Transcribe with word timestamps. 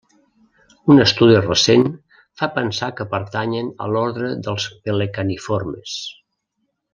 Un 0.93 1.01
estudi 1.01 1.35
recent 1.43 1.83
fa 2.41 2.49
pensar 2.57 2.89
que 3.01 3.07
pertanyen 3.11 3.69
a 3.87 3.93
l'ordre 3.93 4.33
dels 4.49 4.67
pelecaniformes. 4.89 5.99